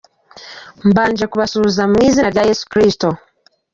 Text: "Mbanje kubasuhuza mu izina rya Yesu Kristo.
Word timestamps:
"Mbanje 0.89 1.23
kubasuhuza 1.31 1.83
mu 1.91 1.97
izina 2.07 2.27
rya 2.33 2.43
Yesu 2.49 2.65
Kristo. 2.71 3.07